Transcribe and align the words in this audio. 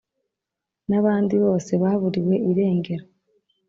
N’abandi 0.89 1.35
bose 1.45 1.71
baburiwe 1.81 2.35
irengero, 2.51 3.05